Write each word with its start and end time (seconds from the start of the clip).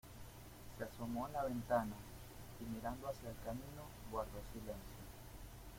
se 0.79 0.83
asomó 0.83 1.27
a 1.27 1.29
la 1.29 1.43
ventana, 1.43 1.93
y 2.59 2.63
mirando 2.75 3.07
hacia 3.07 3.29
el 3.29 3.35
camino 3.45 3.83
guardó 4.11 4.41
silencio. 4.51 4.97